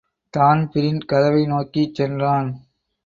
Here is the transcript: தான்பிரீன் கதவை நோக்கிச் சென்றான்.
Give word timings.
தான்பிரீன் 0.33 1.01
கதவை 1.05 1.43
நோக்கிச் 1.45 1.95
சென்றான். 1.95 2.49